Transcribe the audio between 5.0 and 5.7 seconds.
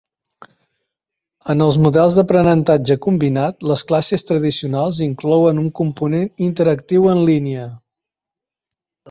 inclouen un